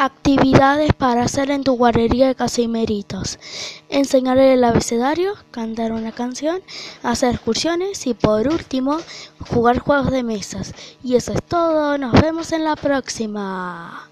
Actividades 0.00 0.92
para 0.92 1.24
hacer 1.24 1.50
en 1.50 1.64
tu 1.64 1.72
guardería 1.72 2.28
de 2.28 2.36
Casimiritos. 2.36 3.40
Enseñar 3.88 4.38
el 4.38 4.62
abecedario, 4.62 5.34
cantar 5.50 5.90
una 5.90 6.12
canción, 6.12 6.62
hacer 7.02 7.34
excursiones 7.34 8.06
y 8.06 8.14
por 8.14 8.46
último 8.46 8.98
jugar 9.50 9.80
juegos 9.80 10.12
de 10.12 10.22
mesas. 10.22 10.72
Y 11.02 11.16
eso 11.16 11.32
es 11.32 11.42
todo. 11.42 11.98
Nos 11.98 12.12
vemos 12.12 12.52
en 12.52 12.62
la 12.62 12.76
próxima. 12.76 14.08